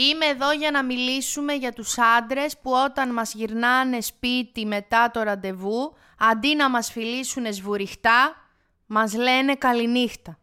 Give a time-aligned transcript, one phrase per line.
[0.00, 5.22] Είμαι εδώ για να μιλήσουμε για τους άντρες που όταν μας γυρνάνε σπίτι μετά το
[5.22, 8.34] ραντεβού, αντί να μας φιλήσουν σβουριχτά,
[8.86, 10.38] μας λένε καληνύχτα.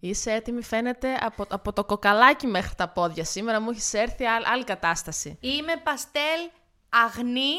[0.00, 3.24] Είσαι έτοιμη, φαίνεται, από, από το κοκαλάκι μέχρι τα πόδια.
[3.24, 5.38] Σήμερα μου έχεις έρθει άλλη, άλλη κατάσταση.
[5.40, 6.50] Είμαι παστέλ
[6.88, 7.54] αγνή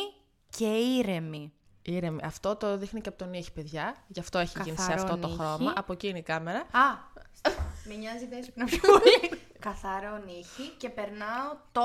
[0.49, 1.53] και ήρεμη.
[1.81, 2.19] Ήρεμη.
[2.23, 3.95] Αυτό το δείχνει και από τον ήχη, παιδιά.
[4.07, 5.37] Γι' αυτό έχει γίνει σε Καθαρό αυτό το ήχη.
[5.37, 5.73] χρώμα.
[5.75, 6.59] Από εκεί είναι η κάμερα.
[6.59, 6.97] Α,
[7.87, 9.41] με νοιάζει δεν να πιο πολύ.
[9.59, 11.81] Καθαρό νύχι και περνάω το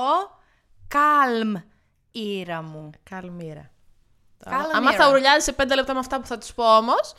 [0.93, 1.61] calm
[2.11, 2.89] ήρα μου.
[3.09, 3.71] Καλμήρα.
[4.43, 4.69] Καλμήρα.
[4.77, 7.15] Άμα θα ουρλιάζει σε πέντε λεπτά με αυτά που θα τους πω όμως,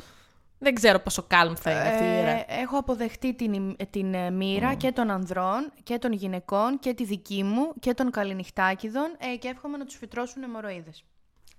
[0.59, 2.31] δεν ξέρω πόσο calm θα είναι αυτή η ήρα.
[2.31, 6.95] Ε, έχω αποδεχτεί την, ημ- την ε, μοίρα και των ανδρών και των γυναικών και
[6.95, 11.05] τη δική μου και των καληνυχτάκιδων ε, και εύχομαι να τους φυτρώσουν αιμορροίδες.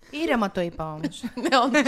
[0.09, 1.23] Ήρεμα το είπα όμως.
[1.41, 1.81] Ναι, όντως.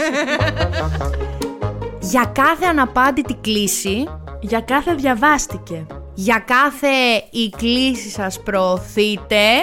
[2.10, 4.08] Για κάθε αναπάντητη κλίση,
[4.40, 5.86] Για κάθε διαβάστηκε.
[6.20, 9.60] Για κάθε η κλίση σας προωθείτε,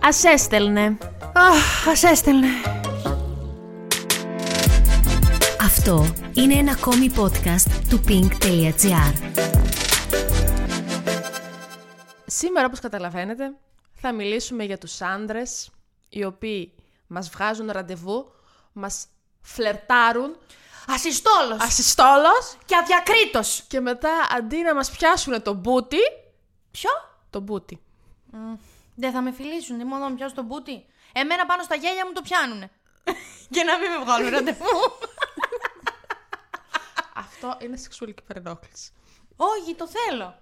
[0.00, 0.98] Α έστελνε.
[1.34, 2.46] αχ, ας έστελνε.
[5.60, 9.12] Αυτό είναι ένα ακόμη podcast του pink.gr.
[12.26, 13.52] Σήμερα, όπως καταλαβαίνετε,
[13.92, 15.70] θα μιλήσουμε για τους άντρες
[16.08, 16.72] οι οποίοι
[17.06, 18.32] μας βγάζουν ραντεβού,
[18.72, 19.06] μας
[19.40, 20.36] φλερτάρουν
[20.86, 23.62] Ασυστόλος ασυστόλος και αδιακρίτος.
[23.68, 25.98] και μετά αντί να μας πιάσουν το μπούτι,
[26.70, 26.90] Ποιο;
[27.30, 27.82] το μπούτι.
[28.94, 30.86] Δεν θα με φιλήσουν, δεν μόνο να με πιάσουν το μπούτι.
[31.12, 32.70] Εμένα πάνω στα γέλια μου το πιάνουνε.
[33.54, 34.64] και να μην με βγάλουν ραντεβού.
[37.24, 38.90] Αυτό είναι σεξουαλική παρενόχληση.
[39.36, 40.34] Όχι, το θέλω.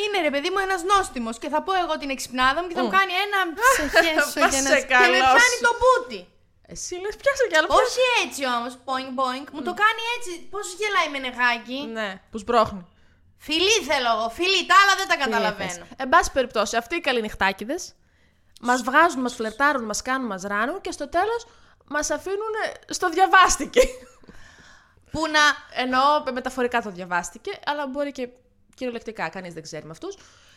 [0.00, 2.82] Είναι ρε παιδί μου ένας νόστιμος και θα πω εγώ την εξυπνάδα μου και θα
[2.84, 3.38] μου κάνει ένα
[3.76, 4.80] σε χέσω Πας και, σε ένα...
[4.80, 5.66] και με καλό πιάνει σου.
[5.66, 6.20] το μπούτι.
[6.72, 7.68] Εσύ λες πιάσε κι άλλο.
[7.82, 10.32] Όχι έτσι όμως, boing boing, μου το κάνει έτσι.
[10.52, 11.78] Πώς γελάει με νεγάκι.
[11.96, 12.82] Ναι, που σμπρώχνει.
[13.46, 15.86] Φιλί θέλω εγώ, φιλί, τα άλλα δεν τα καταλαβαίνω.
[15.96, 17.94] Εν πάση περιπτώσει, αυτοί οι καληνυχτάκιδες
[18.60, 21.46] μας βγάζουν, μας φλερτάρουν, μας κάνουν, μας ράνουν και στο τέλος
[21.88, 22.54] μας αφήνουν
[22.88, 23.80] στο διαβάστηκε.
[25.10, 25.40] Που να...
[25.82, 28.28] Εννοώ μεταφορικά το διαβάστηκε, αλλά μπορεί και
[28.76, 30.14] κυριολεκτικά, κανείς δεν ξέρει με αυτούς.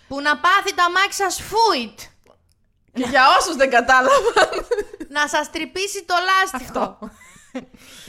[0.07, 1.99] Που να πάθει το αμάξι σας φούιτ.
[2.93, 4.49] Και για όσους δεν κατάλαβαν.
[5.09, 6.79] να σας τρυπήσει το λάστιχο.
[6.79, 7.09] Αυτό.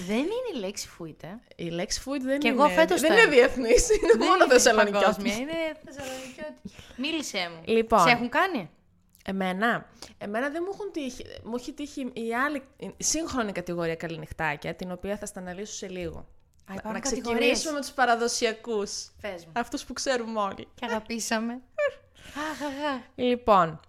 [0.08, 1.40] δεν είναι η λέξη φούιτ, ε.
[1.56, 2.62] Η λέξη food δεν Κι είναι.
[2.62, 3.36] εγώ φέτος δεν το είναι έμαθα.
[3.36, 5.06] διεθνής, είναι μόνο είναι θεσσαλονικιώτης.
[5.06, 6.54] παγκόσμια, Είναι θεσσαλονικιώτη.
[6.96, 7.62] Μίλησέ μου.
[7.64, 8.00] Λοιπόν.
[8.00, 8.70] Σε έχουν κάνει;
[9.24, 9.86] Εμένα,
[10.18, 11.24] εμένα δεν μου έχουν τύχει.
[11.44, 15.88] Μου έχει τύχει η άλλη η σύγχρονη κατηγορία καληνυχτάκια, την οποία θα στα αναλύσω σε
[15.88, 16.28] λίγο.
[16.70, 17.38] Α, Να- υπάρχουν να κατηγορίες.
[17.40, 19.10] ξεκινήσουμε με τους παραδοσιακούς.
[19.20, 19.52] Πες μου.
[19.56, 20.68] Αυτούς που ξέρουμε όλοι.
[20.74, 21.52] Και αγαπήσαμε.
[22.50, 23.00] Αχ, αχ, αχ.
[23.14, 23.80] Λοιπόν,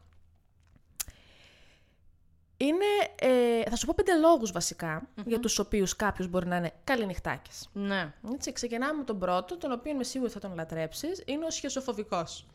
[2.58, 2.86] είναι,
[3.20, 7.70] ε, θα σου πω πέντε λόγους βασικά, για τους οποίους κάποιος μπορεί να είναι καληνυχτάκης.
[7.74, 8.14] Ναι.
[8.34, 12.46] Έτσι, ξεκινάμε με τον πρώτο, τον οποίο είμαι σίγουρη θα τον λατρέψεις, είναι ο σχεσοφοβικός.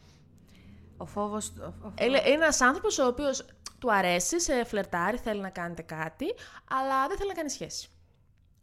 [0.96, 1.48] Ο φόβος...
[1.48, 3.44] ο- ο- Ε, Είναι ένας άνθρωπος ο οποίος
[3.78, 6.34] του αρέσει, σε φλερτάρει, θέλει να κάνετε κάτι,
[6.70, 7.88] αλλά δεν θέλει να κάνει σχέση.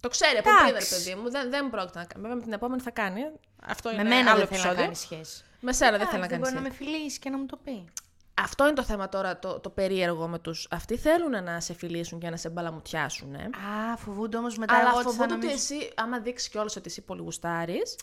[0.03, 0.89] Το ξέρει από πριν, ρε Εντάξει.
[0.95, 1.29] παιδί μου.
[1.31, 2.21] Δεν, δεν πρόκειται να κάνει.
[2.21, 3.21] Βέβαια, με την επόμενη θα κάνει.
[3.65, 4.83] Αυτό Με είναι μένα άλλο δεν θέλει να επεισόδιο.
[4.83, 5.43] κάνει σχέση.
[5.59, 6.63] Με σένα δεν θέλει να Δεν κάνει μπορεί σχέση.
[6.63, 7.85] να με φιλήσει και να μου το πει.
[8.33, 10.67] Αυτό είναι το θέμα τώρα, το, το περίεργο με τους.
[10.71, 13.33] Αυτοί θέλουν να σε φιλήσουν και να σε μπαλαμουτιάσουν.
[13.35, 13.43] Ε.
[13.91, 15.75] Α, φοβούνται όμως μετά Αλλά εγώ ότι θα φοβούνται ότι νομίζω...
[15.75, 17.95] εσύ, άμα δείξεις κιόλας ότι εσύ πολύ γουστάρεις,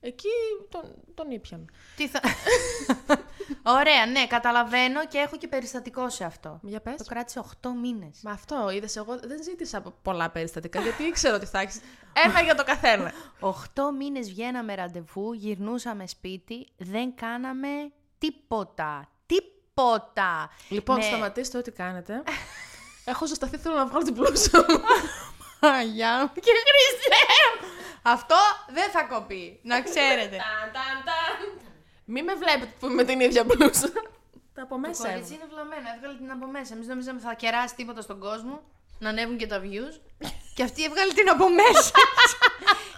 [0.00, 0.28] εκεί
[0.68, 0.82] τον,
[1.14, 1.64] τον ήπιαμε.
[1.96, 2.20] Τι θα...
[3.62, 6.58] Ωραία, ναι, καταλαβαίνω και έχω και περιστατικό σε αυτό.
[6.62, 6.96] Για πες.
[6.96, 8.20] Το κράτησε 8 μήνες.
[8.22, 11.80] Μα αυτό είδες, εγώ δεν ζήτησα πολλά περιστατικά, γιατί ήξερα ότι θα έχεις.
[12.24, 13.12] Ένα για το καθένα.
[13.40, 13.52] 8
[13.98, 17.68] μήνες βγαίναμε ραντεβού, γυρνούσαμε σπίτι, δεν κάναμε
[18.18, 19.08] τίποτα.
[19.26, 20.50] Τίποτα.
[20.68, 21.02] Λοιπόν, Ναι.
[21.02, 22.22] σταματήστε ό,τι κάνετε.
[23.04, 24.80] Έχω ζεσταθεί, θέλω να βγάλω την πλούσα μου.
[25.60, 27.22] Αγιά μου και Χριστέ
[27.60, 27.68] μου.
[28.02, 28.36] Αυτό
[28.68, 30.36] δεν θα κοπεί, να ξέρετε.
[32.08, 33.90] Μη με βλέπετε που είμαι με την ίδια πλούσα.
[34.54, 35.08] Τα από Το μέσα.
[35.08, 35.34] κορίτσι έβγαλα.
[35.34, 36.74] είναι βλαμμένο, έβγαλε την από μέσα.
[36.74, 38.60] Εμείς νομίζαμε θα κεράσει τίποτα στον κόσμο,
[38.98, 39.94] να ανέβουν και τα views.
[40.54, 41.90] και αυτή έβγαλε την από μέσα.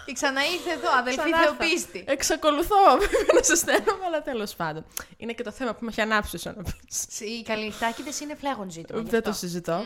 [0.05, 1.43] και ξανά ήρθε εδώ, αδελφή Ξανά θα.
[1.43, 2.03] Θεοπίστη.
[2.07, 4.85] Εξακολουθώ βέβαια να σε στέλνω, αλλά τέλος πάντων.
[5.17, 7.19] Είναι και το θέμα που με έχει ανάψει όσο να πεις.
[7.19, 8.99] Οι καλλιτάκηδε είναι φλέγον ζήτημα.
[9.01, 9.41] γι' Δεν το αυτό.
[9.45, 9.85] συζητώ.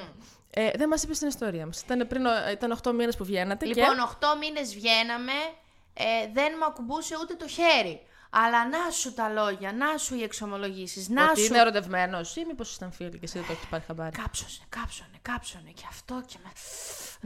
[0.56, 1.82] Ε, δεν μας είπες την ιστορία μας.
[1.82, 3.66] Ήταν πριν ο- ήταν 8 μήνες που βγαίνατε.
[3.66, 4.02] Λοιπόν, και...
[4.20, 5.32] 8 μήνες βγαίναμε,
[5.94, 6.04] ε,
[6.34, 8.02] δεν μου ακουμπούσε ούτε το χέρι.
[8.36, 11.46] Αλλά να σου τα λόγια, να σου οι εξομολογήσεις, να Ότι σου.
[11.46, 15.18] είναι ερωτευμένος ή μήπως ήταν φίλοι και εσύ δεν το έχεις πάρει χαμπάρι; Κάψωνε, κάψωνε,
[15.22, 16.50] κάψωνε και αυτό και με.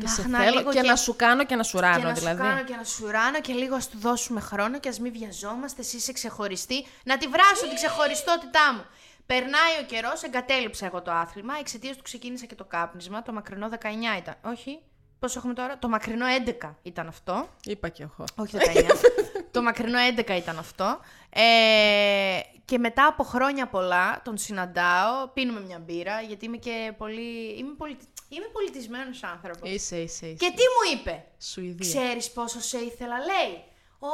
[0.01, 2.03] Και σε Αχ, να θέλω λίγο και, να σου κάνω και να σου και ράνω
[2.03, 2.37] να δηλαδή.
[2.37, 5.11] σου κάνω και να σου ράνω και λίγο ας του δώσουμε χρόνο και ας μην
[5.11, 6.85] βιαζόμαστε, εσύ είσαι ξεχωριστή.
[7.03, 8.85] Να τη βράσω την ξεχωριστότητά μου.
[9.25, 11.53] Περνάει ο καιρός, εγκατέλειψα εγώ το άθλημα.
[11.59, 13.21] Εξαιτίας του ξεκίνησα και το κάπνισμα.
[13.23, 14.35] Το μακρινό 19 ήταν.
[14.41, 14.79] Όχι.
[15.19, 16.25] Πώς έχουμε τώρα, το μακρινό
[16.61, 17.49] 11 ήταν αυτό.
[17.63, 18.23] Είπα και εγώ.
[18.35, 18.61] Όχι 19.
[19.57, 20.99] το μακρινό 11 ήταν αυτό.
[21.29, 27.57] Ε, και μετά από χρόνια πολλά τον συναντάω, πίνουμε μια μπύρα, γιατί είμαι και πολύ...
[27.57, 27.97] Είμαι, πολυ...
[28.29, 29.69] είμαι πολιτισμένος άνθρωπος.
[29.69, 30.45] Είσαι, είσαι, είσαι.
[30.45, 31.89] Και τι μου είπε; Σουηδία.
[31.89, 33.63] Ξέρεις πόσο σε ήθελα, λέει.
[33.99, 34.07] Ω,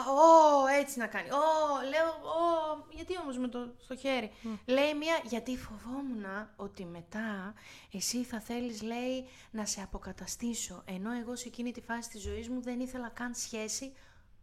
[0.00, 1.28] α, ω, έτσι να κάνει.
[1.30, 1.42] Ω,
[1.90, 4.30] λέω, ω, γιατί όμως με το στο χέρι.
[4.66, 6.24] Λέει μία, γιατί φοβόμουν
[6.56, 7.54] ότι μετά
[7.92, 10.82] εσύ θα θέλεις, λέει, να σε αποκαταστήσω.
[10.84, 13.92] Ενώ εγώ σε εκείνη τη φάση της ζωής μου δεν ήθελα καν σχέση,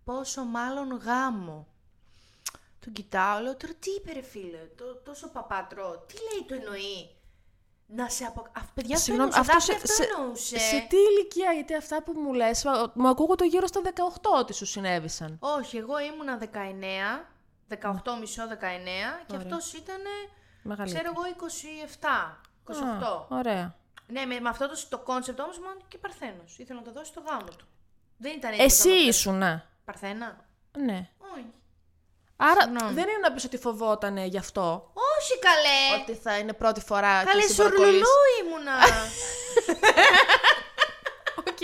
[0.05, 1.67] πόσο μάλλον γάμο.
[2.79, 7.09] Τον κοιτάω, λέω, τώρα τι είπε ρε φίλε, το, τόσο παπάτρο, τι λέει το εννοεί;
[7.87, 8.41] Να σε απο...
[8.41, 10.57] Α, παιδιά, αυτό Συγγνώμη, εννοούσε, αυτό, Δάφνη, σε, αυτό σε, εννοούσε.
[10.59, 13.89] σε τι ηλικία, γιατί αυτά που μου λες, α, μου ακούγονται γύρω στα 18
[14.39, 15.37] ότι σου συνέβησαν.
[15.39, 16.45] Όχι, εγώ ήμουνα 19,
[17.69, 18.55] 18 μισό 19
[19.27, 20.01] και αυτός ήταν,
[20.63, 21.03] Μεγαλύτερη.
[21.03, 21.35] ξέρω εγώ,
[21.97, 22.73] 27, 28.
[22.73, 23.75] Α, ωραία.
[24.07, 26.57] Ναι, με, με αυτό το, το concept όμως ήμουν και παρθένος.
[26.57, 27.65] Ήθελα να το δώσει στο γάμο του.
[28.17, 28.63] Δεν ήταν έτσι.
[28.63, 29.65] Εσύ όταν το ήσουνα.
[29.85, 30.45] Παρθένα;
[30.77, 31.09] Ναι.
[31.33, 31.45] Όχι.
[32.37, 32.93] Άρα Συγγνώμη.
[32.93, 36.01] δεν είναι να πεις ότι φοβότανε γι' αυτό; Όχι καλέ.
[36.01, 37.89] Ότι θα είναι πρώτη φορά Καλέ και συ με παρακαλείς.
[37.89, 38.05] σουρλουλού
[38.45, 38.75] ήμουνα.
[41.49, 41.61] Οκ.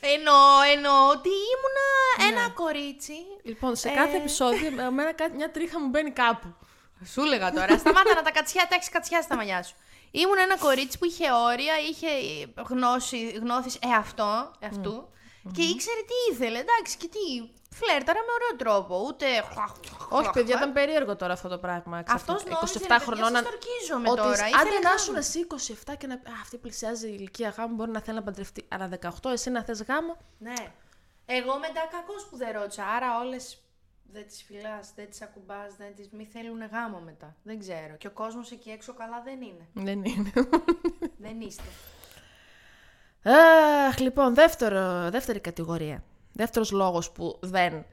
[0.00, 3.14] εννοώ, εννοώ ότι ήμουνα ένα κορίτσι.
[3.42, 4.18] Λοιπόν, σε κάθε Ε.
[4.18, 6.54] επεισόδιο εμένα κάτι- μια τρίχα μου μπαίνει κάπου.
[7.12, 9.74] Σου έλεγα τώρα, σταμάτα να τα κατσιάς, τα έχεις κατσιάσει στα μαλλιά σου.
[10.10, 12.08] Ήμουν ένα κορίτσι που είχε όρια, είχε
[12.68, 15.08] γνώση, γνώθης εαυτό, εαυτού
[15.52, 17.18] και ήξερε τι ήθελε, εντάξει, και τι,
[17.76, 19.26] φλέρταρα με ωραίο τρόπο, ούτε...
[20.08, 22.02] Όχι, παιδιά, ήταν περίεργο τώρα αυτό το πράγμα.
[22.06, 22.54] Αυτός ξαφνικά.
[22.54, 23.24] νόμιζε, 27 ρε παιδιά, χρονών.
[23.24, 24.94] σας να- τορκίζομαι ότι τώρα, Άντε ήθελε να γάμο.
[24.96, 25.46] ήσουν εσύ
[25.90, 28.64] 27 και να πει Α, αυτή πλησιάζει η ηλικία γάμου, μπορεί να θέλει να παντρευτεί.
[28.68, 28.88] Αλλά
[29.22, 30.16] 18, εσύ να θες γάμο.
[30.38, 30.54] Ναι.
[31.26, 33.62] Εγώ μετά κακός που δεν ρώτησα, άρα όλες
[34.12, 36.08] δεν τις φυλάς, δεν τις ακουμπάς, δεν τις...
[36.10, 37.36] μη θέλουν γάμο μετά.
[37.42, 37.94] Δεν ξέρω.
[37.98, 39.68] Και ο κόσμος εκεί έξω καλά δεν είναι.
[39.72, 40.32] Δεν είναι.
[41.18, 41.62] δεν είστε.
[43.88, 46.02] Αχ, λοιπόν, δεύτερο, δεύτερη κατηγορία.
[46.32, 47.84] Δεύτερος λόγος που δεν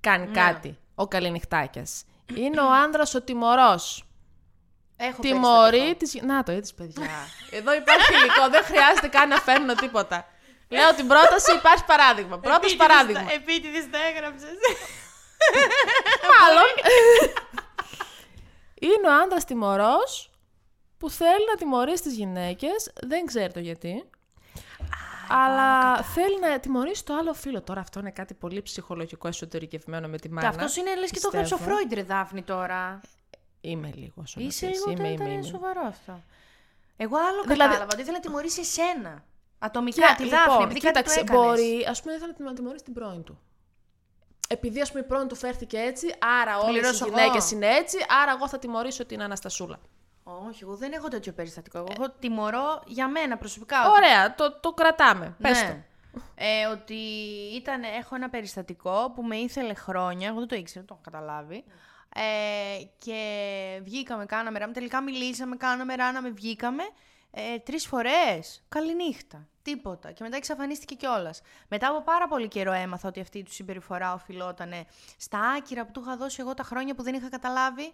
[0.00, 2.04] κάνει κάτι ο καληνυχτάκιας.
[2.34, 4.04] Είναι ο άνδρας ο τιμωρός.
[4.96, 5.98] Έχω Τιμωρεί περιστατικό.
[5.98, 6.22] τις...
[6.22, 7.10] Να το είδες, παιδιά.
[7.58, 10.26] Εδώ υπάρχει υλικό, δεν χρειάζεται καν να φέρνω τίποτα.
[10.68, 12.38] Λέω την πρόταση, υπάρχει παράδειγμα.
[12.38, 13.32] Πρώτος παράδειγμα.
[13.32, 14.48] Επίτηδες τα έγραψες.
[16.30, 16.70] Μάλλον.
[18.80, 20.30] είναι ο άντρα τιμωρός
[20.98, 24.10] που θέλει να τιμωρήσει τις γυναίκες, δεν ξέρει το γιατί.
[25.28, 27.62] Αλλά θέλει να τιμωρήσει το άλλο φίλο.
[27.62, 30.48] Τώρα αυτό είναι κάτι πολύ ψυχολογικό εσωτερικευμένο με τη Και μάνα.
[30.48, 31.36] αυτός είναι λες και το πιστεύω.
[31.44, 33.00] έγραψε ο Φρόιντ, ρε Δάφνη τώρα.
[33.60, 34.46] Είμαι λίγο σοβαρή.
[34.48, 35.42] Είσαι λίγο είμαι, ήταν είμαι, είμαι.
[35.42, 36.22] σοβαρό αυτό.
[36.96, 39.24] Εγώ άλλο Δηλαδή- κατάλαβα, ότι ήθελε να τιμωρήσει εσένα.
[39.58, 41.42] Ατομικά, Και, τη Δάφνη, λοιπόν, επειδή κάτι του κοίταξε, έκανες.
[41.42, 43.38] μπορεί, ας πούμε, ήθελε να τιμωρήσει την πρώην του.
[44.48, 47.16] Επειδή, ας πούμε, η πρώην του φέρθηκε έτσι, άρα όλες οι Πληρώσω εγώ.
[47.18, 49.78] γυναίκες είναι έτσι, άρα εγώ θα τιμωρήσω την Αναστασούλα.
[50.48, 51.78] Όχι, εγώ δεν έχω τέτοιο περιστατικό.
[51.78, 53.80] Εγώ έχω τιμωρώ για μένα προσωπικά.
[53.88, 55.36] ότι- Ωραία, το, το κρατάμε.
[55.42, 55.66] Πες το.
[55.66, 55.84] Ναι.
[56.34, 56.94] Ε, ότι
[57.54, 61.64] ήταν, έχω ένα περιστατικό που με ήθελε χρόνια, εγώ δεν το ήξερα, το έχω καταλάβει.
[62.14, 63.20] Ε, και
[63.82, 66.82] βγήκαμε, κάναμε ράμε, τελικά μιλήσαμε, κάναμε ράναμε, βγήκαμε.
[67.30, 70.12] Ε, τρεις φορές, καληνύχτα, τίποτα.
[70.12, 71.40] Και μετά εξαφανίστηκε κιόλας.
[71.68, 74.72] Μετά από πάρα πολύ καιρό έμαθα ότι αυτή του συμπεριφορά οφειλόταν
[75.16, 77.92] στα άκυρα που του είχα δώσει εγώ τα χρόνια που δεν είχα καταλάβει.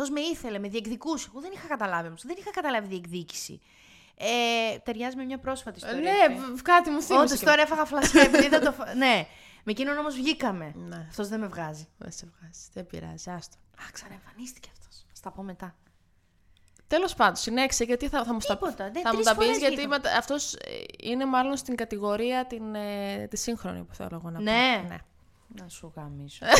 [0.00, 1.28] Αυτός με ήθελε, με διεκδικούσε.
[1.30, 2.22] Εγώ δεν είχα καταλάβει όμως.
[2.26, 3.60] Δεν είχα καταλάβει διεκδίκηση.
[4.16, 6.00] Ε, ταιριάζει με μια πρόσφατη ιστορία.
[6.00, 6.52] Ναι, αυτή.
[6.52, 7.22] β- κάτι μου θύμισε.
[7.24, 8.72] Όντως και τώρα έφαγα φλασιά επειδή δεν το.
[8.72, 9.26] φα- ναι.
[9.64, 10.72] Με εκείνον όμως βγήκαμε.
[10.76, 11.06] Ναι.
[11.08, 11.88] Αυτός δεν με βγάζει.
[11.98, 13.56] Δεν σε βγάζει, δεν πειράζει, άστο.
[13.76, 14.96] Α, ξαναεμφανίστηκε αυτός.
[14.96, 15.76] Α τα πω μετά.
[16.86, 18.54] Τέλος πάντων, συνέχισε γιατί θα, θα μου, στα...
[18.58, 20.08] Τίποτα, ναι, θα μου τρεις τα πεις, φορές γιατί βγήκαμε.
[20.18, 20.56] αυτός
[21.02, 24.42] είναι μάλλον στην κατηγορία την, ε, τη σύγχρονη που θέλω εγώ να πω.
[24.42, 24.84] Ναι.
[24.88, 24.96] ναι.
[25.62, 26.46] Να σου γαμίσω.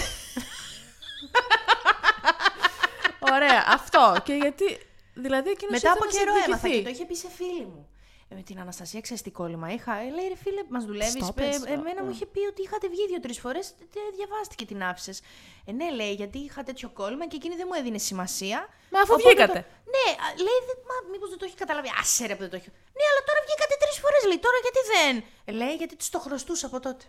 [3.32, 4.16] Ωραία, αυτό.
[4.24, 4.78] Και γιατί.
[5.14, 7.88] Δηλαδή εκείνος Μετά από καιρό έμαθα και το είχε πει σε φίλη μου.
[8.30, 9.94] Ε, με την Αναστασία, ξέρει τι κόλλημα είχα.
[9.96, 11.24] Ε, λέει ρε φίλε, μας δουλεύεις.
[11.24, 13.74] Στο πες, Ε, εμένα μου είχε πει ότι είχατε βγει δύο-τρεις φορές.
[14.16, 15.20] Διαβάστηκε την άφησες.
[15.66, 18.58] Ε, ναι, λέει, γιατί είχα τέτοιο κόλλημα και εκείνη δεν μου έδινε σημασία.
[18.90, 19.58] Μα αφού Οπότε βγήκατε.
[19.60, 21.88] το- Ναι, α, λέει, «Δε- μα μήπως δεν το έχει καταλάβει.
[22.00, 22.68] Άσε ρε που δεν το έχει.
[22.98, 24.38] Ναι, αλλά τώρα βγήκατε τρεις φορές, λέει.
[24.46, 25.14] Τώρα γιατί δεν;
[25.48, 27.04] Ε, λέει, γιατί τη το χρωστούσα από τότε.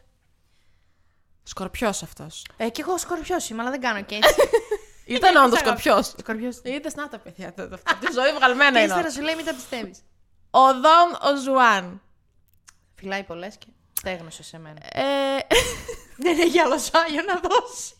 [1.44, 2.46] Σκορπιός αυτός.
[2.58, 4.36] Ε, κι εγώ σκορπιός είμαι, αλλά δεν κάνω και έτσι.
[5.16, 6.04] Ήταν όντω σκορπιό.
[6.04, 6.60] σκορπιός.
[6.64, 7.54] Είδες να τα παιδιά.
[7.54, 8.86] το- το- Αυτή τη ζωή βγαλμένα Και είναι.
[8.86, 9.10] ύστερα όλα.
[9.12, 10.00] σου λέει, μην τα πιστεύεις.
[10.52, 12.02] Ο Δον ο Ζουάν.
[12.96, 14.80] Φυλάει πολλές και στέγνωσε σε μένα.
[14.94, 15.38] Ε,
[16.24, 17.94] Δεν έχει άλλο σάγιο να δώσει.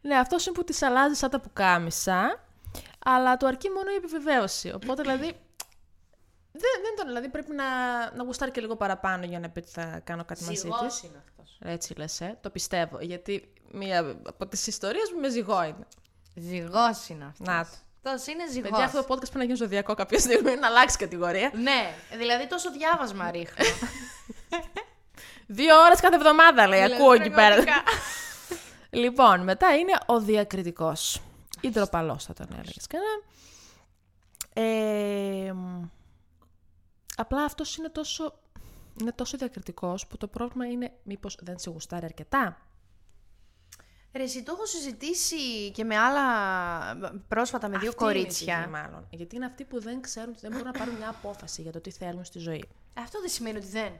[0.00, 2.44] ναι, αυτός είναι που τη αλλάζει σαν τα πουκάμισα,
[3.04, 4.72] αλλά του αρκεί μόνο η επιβεβαίωση.
[4.74, 5.40] Οπότε δηλαδή.
[6.52, 7.64] Δεν, δεν τον, δηλαδή πρέπει να,
[8.16, 11.02] να γουστάρει και λίγο παραπάνω για να πει ότι θα κάνω κάτι μαζί Ζυγός της.
[11.02, 11.58] είναι αυτός.
[11.62, 12.38] Έτσι λες, ε.
[12.40, 12.98] Το πιστεύω.
[13.00, 15.86] Γιατί μία από τις ιστορίες μου με ζυγό είναι.
[16.34, 17.46] Ζυγός είναι αυτός.
[17.46, 17.70] Να το.
[18.04, 18.70] Αυτός είναι ζυγός.
[18.70, 21.50] Παιδιά, αυτό το podcast πρέπει να γίνει ζωδιακό κάποια στιγμή, να αλλάξει κατηγορία.
[21.54, 23.64] Ναι, δηλαδή τόσο διάβασμα ρίχνω.
[25.46, 26.82] Δύο ώρες κάθε εβδομάδα λέει.
[26.82, 27.54] Δηλαδή, Ακούω εκεί πέρα.
[27.54, 27.82] πραγματικά.
[29.02, 31.20] λοιπόν, μετά είναι ο διακριτικός.
[31.60, 32.86] Ή ντροπαλό θα τον έλεγες.
[34.52, 35.82] Ε, μ,
[37.20, 38.38] απλά αυτός είναι τόσο,
[39.00, 42.58] είναι τόσο διακριτικός που το πρόβλημα είναι μήπως δεν σε γουστάρει αρκετά.
[44.14, 46.24] Ρε, εσύ το έχω συζητήσει και με άλλα
[47.28, 48.56] πρόσφατα με δύο Αυτή είναι η κορίτσια.
[48.56, 49.06] φυγή, μάλλον.
[49.10, 51.90] Γιατί είναι αυτοί που δεν ξέρουν, δεν μπορούν να πάρουν μια απόφαση για το τι
[51.90, 52.64] θέλουν στη ζωή.
[52.94, 53.92] Αυτό δεν σημαίνει ότι δεν.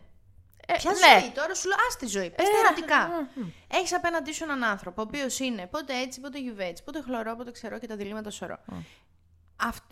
[0.67, 1.21] Ε, Ποια ναι.
[1.21, 2.31] ζωή τώρα, σου λέω, ας τη ζωή.
[2.31, 3.07] Πες Ε, τα ερωτικά.
[3.37, 3.49] μ, μ.
[3.69, 7.51] Έχεις απέναντί σου έναν άνθρωπο, ο οποίος είναι πότε έτσι, πότε γιουβέτσι, πότε χλωρό, πότε
[7.51, 8.59] ξερό και τα διλήμματα σωρό.
[8.67, 8.87] Αυτ-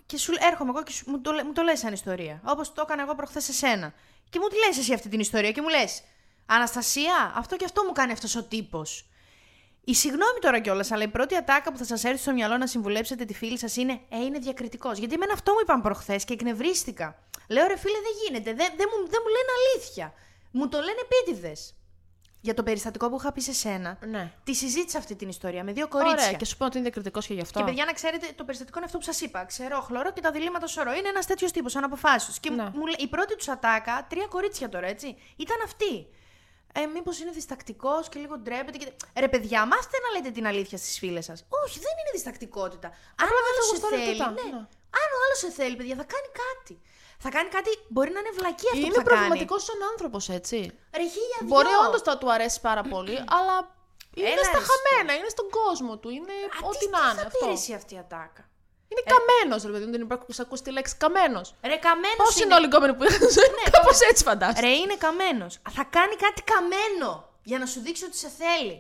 [0.07, 2.41] Και σου έρχομαι εγώ και σου, μου το, λέ- μου το λες σαν ιστορία.
[2.45, 3.93] Όπως το έκανα εγώ προχθές σε σένα.
[4.31, 6.03] Και μου τη λες εσύ αυτή την ιστορία και μου λες:
[6.47, 9.09] Αναστασία, αυτό και αυτό μου κάνει αυτός ο τύπος.
[9.85, 12.67] Η συγγνώμη τώρα κιόλας, αλλά η πρώτη ατάκα που θα σας έρθει στο μυαλό να
[12.67, 14.99] συμβουλέψετε τη φίλη σας είναι Ε, είναι διακριτικός.
[14.99, 17.19] Γιατί εμένα αυτό μου είπαν προχθές και εκνευρίστηκα.
[17.49, 18.55] Λέω ρε φίλε, δεν γίνεται.
[18.55, 20.13] Δεν, δεν, μου, δεν μου λένε αλήθεια.
[20.51, 21.75] Μου το λένε επίτηδες.
[22.49, 24.33] Για το περιστατικό που είχα πει σε σένα, Ναι.
[24.45, 26.17] τη συζήτησα αυτή την ιστορία με δύο κορίτσια.
[26.27, 27.59] Ωραία, και σου πω ότι είναι διακριτικός και γι' αυτό.
[27.59, 29.45] Και παιδιά, να ξέρετε, το περιστατικό είναι αυτό που σας είπα.
[29.45, 30.93] Ξέρω, χλωρό και τα διλήμματα σωρό.
[30.93, 32.39] Είναι ένας τέτοιος τύπος, αναποφάσιστος.
[32.41, 32.71] Και Ναι.
[32.75, 36.07] μου, λέ- η πρώτη τους ατάκα, τρία κορίτσια τώρα, έτσι, ήταν αυτή.
[36.73, 38.79] Ε, Μήπως είναι διστακτικός και λίγο ντρέπεται.
[38.79, 38.93] Και...
[39.23, 41.39] Ρε, παιδιά, μάστε να λέτε την αλήθεια στις φίλες σας.
[41.65, 42.87] Όχι, δεν είναι διστακτικότητα.
[43.23, 44.09] Αν ο δεν άλλος το σε γουστάρει θέλει.
[44.23, 44.51] αρκετά, Ναι.
[44.57, 44.63] ναι.
[45.01, 46.75] Αν ο άλλος σε θέλει, παιδιά, θα κάνει κάτι.
[47.25, 50.59] Θα κάνει κάτι, μπορεί να είναι βλακή αυτό είναι που θα προβληματικός σαν άνθρωπος, έτσι.
[50.61, 50.79] κάνει.
[50.97, 51.49] Ρε, χίλια δυο.
[51.53, 53.57] Μπορεί όντως να του αρέσει πάρα πολύ, αλλά
[54.15, 57.05] είναι Έλα, στα ρε, χαμένα, είναι στον κόσμο του, είναι Α, ό,τι τι, να τι
[57.11, 57.39] είναι θα αυτό.
[57.39, 58.43] πήρε εσύ αυτή η ατάκα;
[58.93, 61.47] Είναι καμένος, ρε παιδί μου, δεν υπάρχει που ακούσει τη λέξη καμένος.
[61.71, 64.61] Ρε, καμένος Πώς είναι όλοι οι κόμενοι που είχαν ζωή, κάπως έτσι φαντάζομαι.
[64.61, 65.53] Ρε, είναι καμένος.
[65.77, 67.11] Θα κάνει κάτι καμένο
[67.51, 68.77] για να σου δείξει ότι σε θέλει.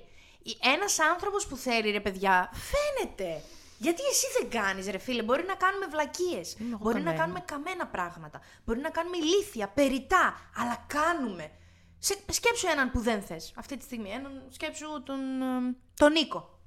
[0.74, 3.42] Ένας άνθρωπος που θέλει, ρε παιδιά, φαίνεται.
[3.78, 6.56] Γιατί εσύ δεν κάνεις, ρε φίλε; Μπορεί να κάνουμε βλακίες.
[6.60, 7.18] εγώ Μπορεί να καμένη.
[7.18, 8.40] κάνουμε καμένα πράγματα.
[8.64, 10.34] Μπορεί να κάνουμε ηλίθια, περιτά.
[10.56, 11.50] Αλλά κάνουμε.
[11.98, 14.10] Σε, σκέψου έναν που δεν θες αυτή τη στιγμή.
[14.10, 16.58] Έναν, σκέψου τον, ε, τον Νίκο.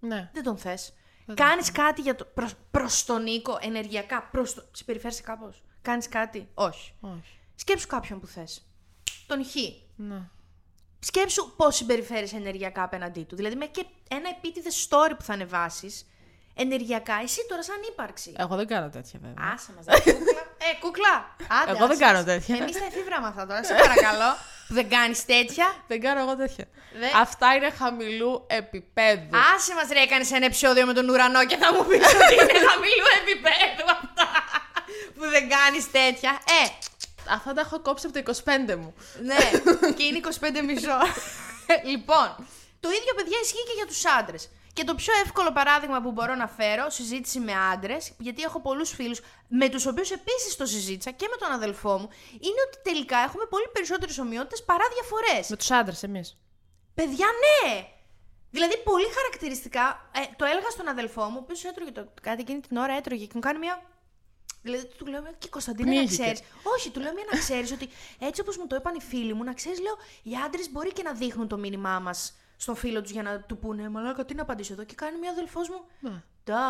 [0.00, 0.30] Ναι.
[0.32, 0.94] Δεν τον θες.
[1.34, 4.22] Κάνεις κάτι για το, προς, προς τον Νίκο ενεργειακά.
[4.22, 6.94] Προς το, συμπεριφέρεσαι κάπως; Κάνεις κάτι; Όχι.
[7.00, 7.38] Όχι.
[7.54, 8.66] Σκέψου κάποιον που θες.
[9.26, 9.54] Τον Χ.
[9.96, 10.28] Ναι.
[10.98, 13.36] Σκέψου πώς συμπεριφέρεσαι ενεργειακά απέναντί του.
[13.36, 16.06] Δηλαδή με και ένα επίτηδες story που θα ανεβάσεις
[16.54, 18.34] ενεργειακά, εσύ τώρα σαν ύπαρξη.
[18.38, 19.52] Εγώ δεν κάνω τέτοια βέβαια.
[19.54, 20.40] Άσε μας, ρε, κούκλα.
[20.58, 21.14] Ε, κούκλα.
[21.60, 22.24] Άντε, Εγώ δεν άσε κάνω μας.
[22.24, 22.56] τέτοια.
[22.56, 24.30] Εμείς τα εφήβρα με αυτά τώρα, σε παρακαλώ.
[24.68, 25.66] που δεν κάνεις τέτοια.
[25.86, 26.64] Δεν κάνω εγώ τέτοια.
[27.00, 29.28] Δε- Αυτά είναι χαμηλού επίπεδου.
[29.54, 32.58] Άσε μας ρε, έκανες ένα επεισόδιο με τον ουρανό και θα μου πεις ότι είναι
[32.70, 34.28] χαμηλού επίπεδου αυτά.
[35.16, 36.30] που δεν κάνεις τέτοια.
[36.62, 36.68] Ε,
[37.34, 38.32] Αυτά τα έχω κόψει από το
[38.70, 38.94] 25 μου.
[39.22, 39.36] Ναι,
[39.96, 40.98] και είναι 25 μισό.
[41.92, 42.28] λοιπόν,
[42.80, 44.48] το ίδιο παιδιά ισχύει και για τους άντρες.
[44.72, 48.90] Και το πιο εύκολο παράδειγμα που μπορώ να φέρω, συζήτηση με άντρες, γιατί έχω πολλούς
[48.90, 53.18] φίλους με τους οποίους επίσης το συζήτησα και με τον αδελφό μου, είναι ότι τελικά
[53.18, 55.48] έχουμε πολύ περισσότερες ομοιότητες παρά διαφορές.
[55.48, 56.36] Με τους άντρες, εμείς.
[56.94, 57.88] Παιδιά, ναι!
[58.50, 62.60] Δηλαδή, πολύ χαρακτηριστικά, ε, το έλεγα στον αδελφό μου, ο οποίος έτρωγε το κάτι εκείνη
[62.60, 63.82] την ώρα, έτρωγε και μου κάνει μια.
[64.62, 66.22] Δηλαδή, του λέω, και Κωνσταντίνα, να Πνίγηκε.
[66.22, 66.40] ξέρεις.
[66.62, 69.44] Όχι, του λέω μια να ξέρεις ότι έτσι όπως μου το είπαν οι φίλοι μου,
[69.44, 73.10] να ξέρεις, λέω, οι άντρες μπορεί και να δείχνουν το μήνυμά μας στον φίλο τους
[73.10, 74.84] για να του πούνε, Μαλάκα, τι να απαντήσω εδώ.
[74.84, 75.80] Και κάνει μια αδελφός μου.
[76.00, 76.22] Ναι.
[76.44, 76.66] Ντα.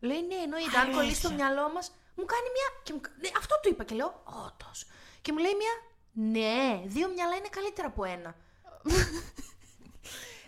[0.00, 0.78] Λέει, ναι, εννοείται.
[0.78, 1.46] Αν κολλήσει στο Αλήθεια.
[1.46, 2.68] μυαλό μας, μου κάνει μια.
[2.82, 3.00] Και μου...
[3.20, 4.78] ναι, αυτό του είπα και λέω, Όντως.
[5.22, 5.74] Και μου λέει μια.
[6.12, 8.34] Ναι, δύο μυαλά είναι καλύτερα από ένα.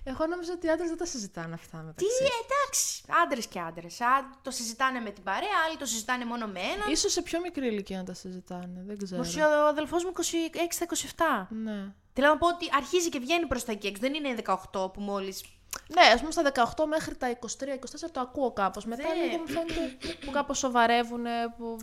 [0.06, 2.24] Εγώ νόμιζα ότι οι άντρες δεν τα συζητάνε αυτά Τι, μεταξύ.
[2.44, 3.02] εντάξει.
[3.24, 4.00] Άντρες και άντρες.
[4.42, 6.90] Το συζητάνε με την παρέα, άλλοι το συζητάνε μόνο με έναν.
[6.90, 8.82] Ίσως σε πιο μικρή ηλικία να τα συζητάνε.
[8.86, 9.22] Δεν ξέρω.
[9.22, 11.46] Μουσι, ο αδελφός μου 26-27.
[11.48, 11.94] Ναι.
[12.16, 14.00] Θέλω να πω ότι αρχίζει και βγαίνει προς τα εκεί έξω.
[14.00, 14.34] Δεν είναι
[14.72, 15.34] 18 που μόλι.
[15.94, 16.42] Ναι, ας πούμε στα
[16.76, 17.46] 18 μέχρι τα 23-24
[18.12, 18.84] το ακούω κάπως.
[18.84, 21.24] Μετά Δεν- λίγο μου φαίνεται που κάπως σοβαρεύουν.
[21.58, 21.76] Που...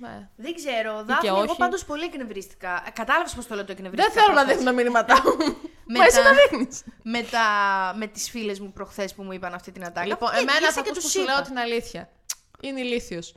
[0.00, 0.28] Ναι.
[0.36, 0.96] Δεν ξέρω.
[0.98, 1.56] και Δάφνη, εγώ όχι.
[1.56, 2.84] πάντως πολύ εκνευρίστηκα.
[2.92, 4.12] Κατάλαβες πώς το λέω το εκνευρίστηκα.
[4.14, 4.56] Δεν θέλω να προχθές.
[4.56, 5.36] δείχνω τα μήνυματά μου.
[5.86, 6.82] Με Μα εσύ τα- τα δείχνεις.
[7.02, 7.44] με, τα...
[7.96, 10.06] με τις φίλες μου προχθές που μου είπαν αυτή την ατάκα.
[10.06, 11.32] Λοιπόν, Και εμένα γύρισα θα και ακούς που τους σου είπα.
[11.32, 12.08] λέω την αλήθεια.
[12.60, 13.34] Είναι ηλίθιος.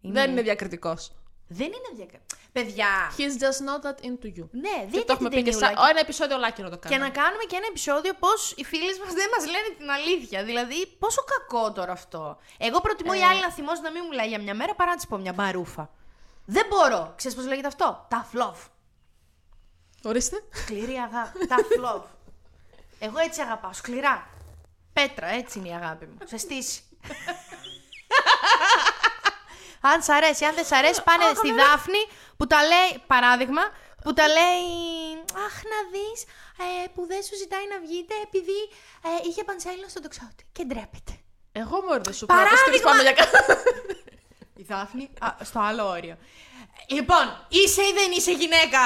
[0.00, 1.12] Είναι- Δεν είναι διακριτικός.
[1.48, 2.40] Δεν είναι διακριτικό.
[2.52, 2.86] Παιδιά.
[3.18, 4.46] He's just not that into you.
[4.64, 5.66] Ναι, Και δείτε το έχουμε την πει και ταινιούλα.
[5.66, 5.76] σαν.
[5.84, 7.06] Ω, ένα επεισόδιο ολάκυρο το Και κάνουμε.
[7.08, 10.44] να κάνουμε και ένα επεισόδιο πώς οι φίλες μας δεν μας λένε την αλήθεια.
[10.44, 12.38] Δηλαδή, πόσο κακό τώρα αυτό.
[12.58, 13.18] Εγώ προτιμώ Ε.
[13.18, 15.16] η άλλη να θυμώσει να μην μου μιλάει για μια μέρα παρά να της πω
[15.16, 15.90] μια μπαρούφα.
[16.44, 17.12] Δεν μπορώ.
[17.16, 18.60] Ξέρεις πώς λέγεται αυτό; Tough love.
[20.02, 20.36] Ορίστε.
[20.52, 21.38] Σκληρή αγάπη.
[21.48, 22.02] Tough love.
[22.98, 23.72] Εγώ έτσι αγαπάω.
[23.72, 24.26] Σκληρά.
[24.92, 26.16] Πέτρα, έτσι είναι η αγάπη μου.
[26.24, 26.82] Σε στήσει.
[29.90, 32.02] Αν σ' αρέσει, αν δεν σ' αρέσει, πάνε στη Δάφνη
[32.36, 33.62] που τα λέει, παράδειγμα,
[34.04, 34.64] που τα λέει
[35.46, 36.20] Αχ, να δεις
[36.64, 38.58] ε, που δεν σου ζητάει να βγείτε επειδή
[39.08, 41.14] ε, είχε πανσέλινο στον τοξότη και ντρέπεται.
[41.52, 42.80] Εγώ μου έρθει σου Παράδειγμα!
[42.88, 43.36] πάμε για κάτι.
[44.60, 46.16] Η Δάφνη, α, στο άλλο όριο.
[46.86, 48.82] Λοιπόν, είσαι ή δεν είσαι γυναίκα.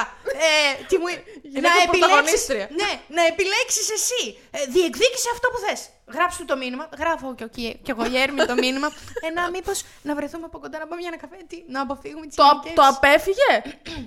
[0.48, 1.06] Ε, τι μου...
[1.42, 2.68] Γυναίκα πρωταγωνίστρια.
[2.80, 4.38] Ναι, να επιλέξεις εσύ.
[4.50, 5.80] Ε, διεκδίκησε αυτό που θες.
[6.14, 6.88] Γράψου το μήνυμα.
[6.98, 8.88] Γράφω και, και, και εγώ Γέρμη το μήνυμα.
[9.26, 11.36] Ε, να μήπως να βρεθούμε από κοντά να πάμε για ένα καφέ.
[11.48, 13.52] Τι, να αποφύγουμε τις Το, το απέφυγε;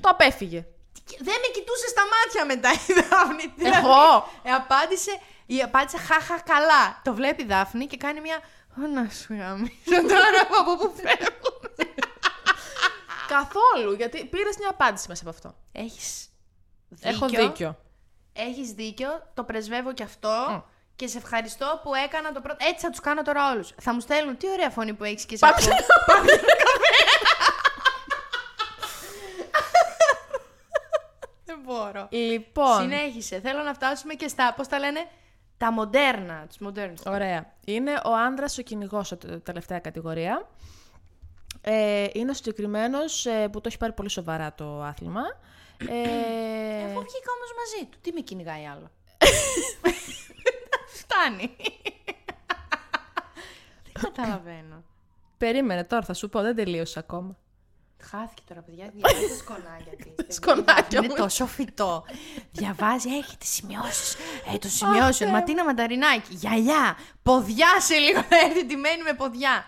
[0.01, 0.65] το απέφυγε.
[1.19, 3.53] Δεν με κοιτούσε στα μάτια μετά η Δάφνη.
[3.55, 7.01] Δηλαδή, Εγώ; Ε, απάντησε, η απάντησε χαχα καλά.
[7.03, 8.39] Το βλέπει η Δάφνη και κάνει μια.
[8.79, 11.60] «Ω, να σου γαμίσω τώρα από πού φεύγω.
[13.37, 13.93] Καθόλου.
[13.93, 15.55] Γιατί πήρες μια απάντηση μέσα από αυτό.
[15.71, 16.27] Έχεις
[16.89, 17.09] δίκιο.
[17.09, 17.77] Έχω δίκιο.
[18.33, 20.65] Έχεις δίκιο, το πρεσβεύω και αυτό.
[20.95, 22.65] Και σε ευχαριστώ που έκανα το πρώτο.
[22.69, 23.73] Έτσι θα τους κάνω τώρα όλους.
[23.81, 25.75] Θα μου στέλνουν τι ωραία φωνή που έχεις και σε Πάμε ακούω.
[31.45, 32.07] Δεν μπορώ.
[32.09, 32.81] Λοιπόν.
[32.81, 33.39] Συνέχισε.
[33.39, 34.99] Θέλω να φτάσουμε και στα, πώς τα λένε,
[35.57, 36.47] τα μοντέρνα.
[36.47, 37.05] Τους moderns.
[37.05, 37.53] Ωραία.
[37.65, 40.49] Είναι ο άντρα ο κυνηγός, τελευταία κατηγορία.
[41.61, 45.21] Ε, είναι ο συγκεκριμένος που το έχει πάρει πολύ σοβαρά το άθλημα.
[45.89, 45.93] Ε,
[46.81, 47.97] Εγώ βγήκα όμω μαζί του.
[48.01, 48.91] Τι με κυνηγάει άλλο;
[50.99, 51.55] Φτάνει.
[53.93, 54.83] Δεν καταλαβαίνω.
[55.37, 57.35] περίμενε τώρα, θα σου πω, δεν τελείωσε ακόμα.
[58.03, 58.91] Χάθηκε τώρα, παιδιά.
[58.93, 60.35] Διαβάζει σκονάκια της.
[60.35, 61.15] Σκονάκια Είναι μου.
[61.15, 62.05] τόσο φυτό.
[62.51, 64.15] Διαβάζει, έχει τι σημειώσεις.
[64.53, 65.31] Ε, το σημειώσεων.
[65.31, 66.33] Ματίνα μανταρινάκι.
[66.33, 66.97] Γυαλιά.
[67.23, 69.65] Ποδιά σε λίγο να έρθει τιμένη με ποδιά.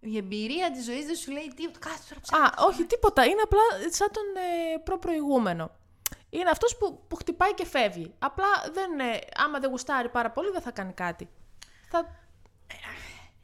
[0.00, 1.78] Η εμπειρία της ζωής δεν σου λέει τίποτα.
[1.88, 2.44] Κάτσε τώρα ψάχνει.
[2.46, 3.24] Α, όχι, τίποτα.
[3.24, 5.70] Είναι απλά σαν τον ε, προ-προηγούμενο.
[6.30, 8.14] Είναι αυτός που, που χτυπάει και φεύγει.
[8.18, 11.28] Απλά δεν, ε, άμα δεν γουστάρει πάρα πολύ, δεν θα κάνει κάτι.
[11.90, 12.06] Θα...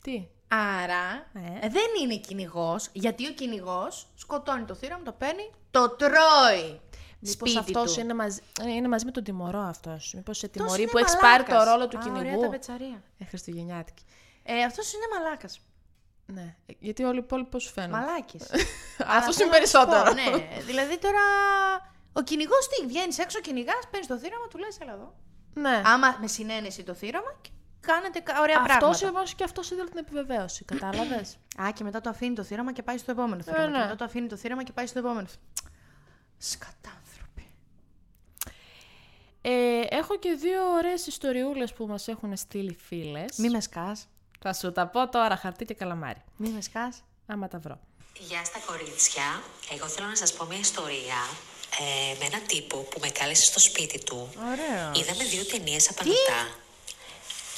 [0.02, 1.30] Τι; Άρα
[1.60, 1.68] Ε.
[1.68, 6.80] δεν είναι κυνηγός, γιατί ο κυνηγός σκοτώνει το θύραμο, το παίρνει, το τρώει.
[7.26, 8.00] Μήπως Σπίτι αυτός του.
[8.00, 10.12] είναι μαζί, ε, είναι μαζί με τον τιμωρό αυτός.
[10.16, 11.72] Μήπως σε Αυτός τιμωρεί είναι που έχει πάρει το μαλάκας.
[11.74, 12.18] ρόλο του Α, κυνηγού.
[12.26, 13.02] Ωραία τα πετσαρία.
[13.18, 14.02] Ε, Χριστουγεννιάτικη.
[14.42, 15.60] Ε, αυτός είναι μαλάκας.
[16.26, 16.56] Ναι.
[16.66, 18.42] Ε, Γιατί όλοι οι υπόλοιποι πώς σου φαίνονται; Μαλάκες.
[19.18, 20.12] Αυτός είναι περισσότερο.
[20.12, 20.22] ναι.
[20.66, 21.20] Δηλαδή τώρα.
[22.12, 25.14] Ο κυνηγός τι, βγαίνεις έξω, κυνηγάς, παίρνεις το θύραμα, του λες, έλα εδώ.
[25.54, 25.82] Ναι.
[25.84, 27.50] Άμα με συνένεση το θύραμα και
[27.80, 29.08] κάνετε κα- ωραία Αυτός πράγματα.
[29.18, 30.64] όμως και αυτός ήθελε την επιβεβαίωση.
[30.74, 33.66] Κατάλαβες; Α, και μετά το αφήνει το θύραμα και πάει στο επόμενο θύραμα.
[33.66, 33.72] ναι.
[33.72, 35.26] Και μετά το αφήνει το θύραμα και πάει στο επόμενο.
[36.38, 37.46] Σκατάνθρωποι.
[39.40, 43.36] ε, έχω και δύο ωραίες ιστοριούλες που μας έχουν στείλει φίλες.
[43.38, 44.06] Μη με σκάς.
[44.46, 46.22] Θα σου τα πω τώρα χαρτί και καλαμάρι.
[46.36, 47.02] Μη με σκάς.
[47.26, 47.78] Άμα τα βρω.
[48.18, 49.42] Γεια στα κορίτσια.
[49.74, 51.20] Εγώ θέλω να σας πω μια ιστορία
[51.80, 54.28] ε, με έναν τύπο που με κάλεσε στο σπίτι του.
[54.36, 54.98] Ωραίος.
[54.98, 56.42] Είδαμε δύο ταινίες απανοτά.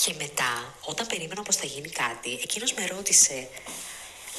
[0.04, 3.48] Και μετά, όταν περίμενα πως θα γίνει κάτι, εκείνος με ρώτησε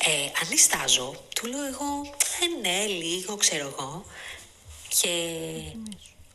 [0.05, 1.15] ε, αν νυστάζω.
[1.35, 4.05] Του λέω εγώ, ε, ναι, λίγο, ξέρω εγώ.
[4.99, 5.13] Και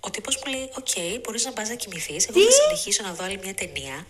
[0.00, 2.26] ο τύπος μου λέει, οκ, μπορείς να πας να κοιμηθείς.
[2.28, 4.06] Εγώ θα συνεχίσω να δω άλλη μια ταινία.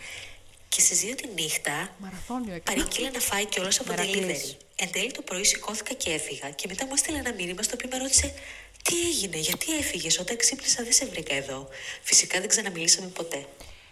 [0.74, 2.78] Και στις δύο τη νύχτα, Μαραθώνιο έκανε.
[2.80, 4.56] παρήγγειλε να φάει κιόλας από Μερακλής.
[4.56, 4.64] delivery.
[4.76, 6.50] Εν τέλει το πρωί σηκώθηκα και έφυγα.
[6.50, 8.34] Και μετά μου έστειλε ένα μήνυμα στο οποίο με ρώτησε
[8.82, 11.68] τι έγινε, γιατί έφυγες, όταν ξύπνησα δεν σε βρήκα εδώ.
[12.02, 13.46] Φυσικά δεν ξαναμιλήσαμε ποτέ.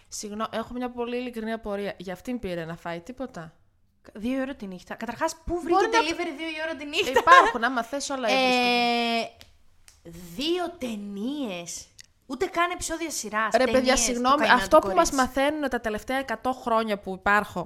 [0.07, 1.93] Συγγνώμη, έχω μια πολύ ειλικρινή απορία.
[1.97, 3.53] Για αυτήν πήρε να φάει τίποτα;
[4.13, 4.95] Δύο η ώρα τη νύχτα.
[4.95, 8.27] Καταρχάς, πού βρήκε Μπορεί να- delivery δύο η ώρα τη νύχτα; Υπάρχουν, άμα θες όλα
[8.31, 9.19] έβρισκονται.
[10.03, 11.85] ε, δύο ταινίες.
[12.31, 13.51] Ούτε καν επεισόδια σειράς.
[13.61, 17.63] Ρε παιδιά, συγγνώμη, αυτό που μας μαθαίνουν τα τελευταία 100 χρόνια που υπάρχω,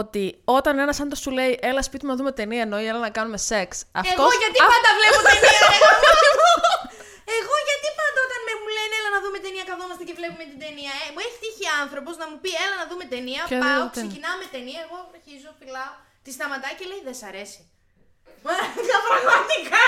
[0.00, 0.24] ότι
[0.58, 3.38] όταν ένας άντρας σου λέει έλα σπίτι μου να δούμε ταινία, εννοεί έλα να κάνουμε
[3.50, 3.68] σεξ.
[4.02, 6.70] Αυτός, Εγώ γιατί α- πάντα βλέπω ταινία, ρε γαμότο.
[7.38, 10.58] Εγώ γιατί πάντα όταν με μου λένε έλα να δούμε ταινία, καθόμαστε και βλέπουμε την
[10.64, 10.92] ταινία.
[11.02, 13.42] Ε, μου έχει τύχει άνθρωπος να μου πει έλα να δούμε ταινία.
[13.52, 13.96] Και πάω, δεν ταινία.
[13.98, 14.80] ξεκινάμε ταινία.
[14.86, 15.94] Εγώ αρχίζω, φυλάω.
[16.24, 17.60] Τη σταματάει και λέει δεν σ' αρέσει.
[18.44, 19.84] Μαλάκα, πραγματικά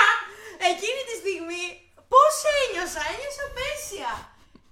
[0.71, 1.63] εκείνη τη στιγμή
[2.13, 4.11] πώς ένιωσα, ένιωσα απέσια.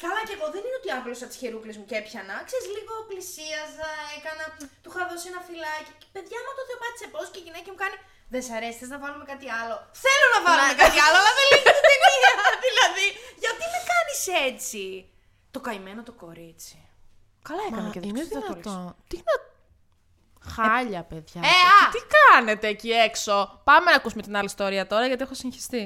[0.03, 2.35] Καλά και εγώ δεν είναι ότι άπλωσα τις χερούκλες μου και έπιανα.
[2.47, 4.43] Ξέρεις, λίγο πλησίαζα, έκανα,
[4.81, 5.93] του είχα δώσει ένα φυλάκι.
[6.01, 7.97] Και παιδιά μου το θεοπάτησε πώς και η γυναίκα μου κάνει.
[8.33, 9.75] Δεν σ' αρέσει, θες να βάλουμε κάτι άλλο.
[10.05, 12.31] Θέλω να βάλουμε κάτι άλλο, αλλά δεν λέει την ταινία.
[12.67, 13.05] δηλαδή,
[13.43, 14.83] γιατί με κάνεις έτσι;
[15.53, 16.77] Το καημένο το κορίτσι.
[17.47, 18.95] Καλά έκανε Μα και δεν είναι ξέρω, δεν το δυνατό.
[19.09, 19.33] Τι να...
[20.55, 21.41] Χάλια, παιδιά.
[21.41, 21.79] Ε, τι, α!
[21.93, 25.83] τι κάνετε εκεί έξω; Πάμε να ακούσουμε την άλλη ιστορία τώρα, γιατί έχω συγχυστεί.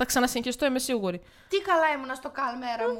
[0.00, 1.18] Θα ξανασυγχυστώ, είμαι σίγουρη.
[1.48, 2.98] Τι καλά ήμουνα στο καλμέρα μου.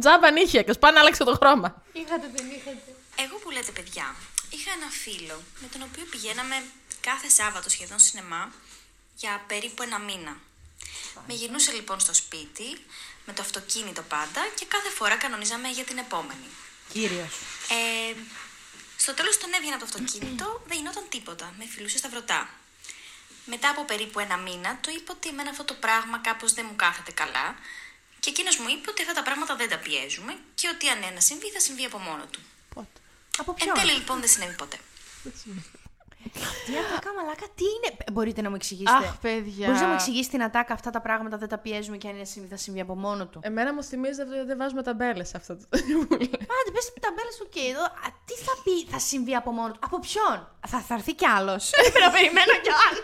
[0.00, 1.82] Τζάμπα νύχια, πάνε άλλαξε το χρώμα.
[1.92, 2.94] είχατε, δεν είχατε.
[3.24, 4.06] Εγώ που λέτε παιδιά,
[4.50, 6.56] είχα ένα φίλο με τον οποίο πηγαίναμε
[7.00, 8.52] κάθε Σάββατο σχεδόν σινεμά
[9.16, 10.34] για περίπου ένα μήνα.
[11.26, 12.68] Με γυρνούσε λοιπόν στο σπίτι,
[13.26, 16.48] με το αυτοκίνητο πάντα και κάθε φορά κανονίζαμε για την επόμενη.
[16.92, 17.32] Κύριος.
[17.76, 18.14] Ε,
[18.96, 22.59] στο τέλος όταν έβγαινα από το αυτοκίνητο δεν γινόταν τίποτα, με φιλούσε στα βρωτά.
[23.44, 26.76] Μετά από περίπου ένα μήνα του είπα ότι εμένα αυτό το πράγμα κάπως δεν μου
[26.76, 27.54] κάθεται καλά
[28.20, 31.20] και εκείνος μου είπε ότι αυτά τα πράγματα δεν τα πιέζουμε και ότι αν ένα
[31.20, 32.40] συμβεί θα συμβεί από μόνο του.
[32.74, 33.00] Πότε.
[33.38, 33.74] Από Εν ποιον.
[33.74, 34.78] τέλει λοιπόν δεν συνέβη ποτέ.
[36.66, 39.06] Τι ατάκα μαλάκα, τι είναι; Ε, Μπορείτε να μου εξηγήσετε.
[39.06, 39.66] Αχ, παιδιά.
[39.66, 42.24] Μπορείς να μου εξηγήσεις την ατάκα αυτά τα πράγματα δεν τα πιέζουμε και αν είναι
[42.24, 43.40] συμβεί, θα συμβεί από μόνο του.
[43.42, 45.64] Εμένα μου θυμίζει δεν δεν βάζουμε ταμπέλες σε αυτό το.
[46.56, 47.84] Άντε, πες τα μπέλε του και εδώ.
[47.84, 51.26] Α, τι θα πει, θα συμβεί από μόνο του; Από ποιον; Θα, θα έρθει κι
[51.26, 51.70] άλλος.
[51.80, 53.02] Πρέπει να περιμένω κι άλλο.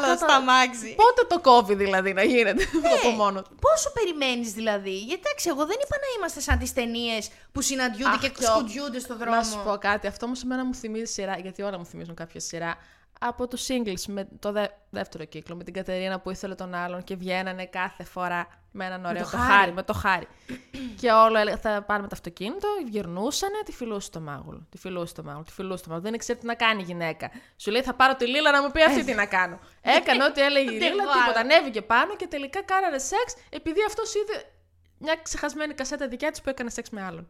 [0.00, 0.94] Θα έρθει κι άλλο στο αμάξι.
[0.94, 5.48] Πότε το κόβει δηλαδή να γίνεται αυτό από μόνος του; Πόσο περιμένεις δηλαδή; Γιατί εντάξει,
[5.48, 8.44] εγώ δεν είπα να είμαστε σαν τις ταινίες που συναντιούνται και Αυτό.
[8.44, 9.36] σκουντιούνται στο δρόμο.
[9.36, 10.06] Να σου πω κάτι.
[10.06, 12.76] Αυτό όμως εμένα μου θυμίζει σειρά, γιατί όλα μου θυμίζουν κάποια σειρά.
[13.26, 17.04] Από τους singles με το δε- δεύτερο κύκλο, με την Κατερίνα που ήθελε τον άλλον
[17.04, 19.52] και βγαίνανε κάθε φορά με έναν ωραίο το το, χάρι.
[19.52, 19.72] χάρι.
[19.72, 20.26] με το χάρι.
[21.00, 24.66] και όλο έλεγε θα πάρουμε το αυτοκίνητο, γυρνούσανε, τη φιλούσε το μάγουλο.
[24.70, 26.06] Τη φιλούσε το μάγουλο, τη φιλούσε το μάγουλο.
[26.06, 27.30] Δεν ήξερε τι να κάνει η γυναίκα.
[27.56, 29.58] Σου λέει θα πάρω τη Λίλα να μου πει αυτή τι να κάνω.
[29.98, 31.40] Έκανε ό,τι έλεγε η Δεν Λίλα, έχω τίποτα.
[31.40, 31.52] άλλο.
[31.52, 34.44] Ανέβηκε πάνω και τελικά κάνανε σεξ επειδή αυτός είδε
[34.98, 37.28] μια ξεχασμένη κασέτα δικιά της που έκανε σεξ με άλλον.